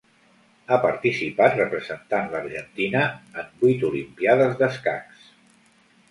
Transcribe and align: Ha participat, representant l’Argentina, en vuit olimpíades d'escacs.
Ha 0.67 0.77
participat, 0.83 1.57
representant 1.59 2.31
l’Argentina, 2.31 3.03
en 3.41 3.51
vuit 3.65 3.85
olimpíades 3.91 4.57
d'escacs. 4.63 5.29